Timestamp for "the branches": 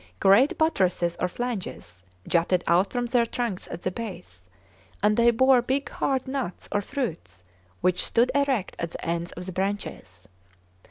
9.45-10.27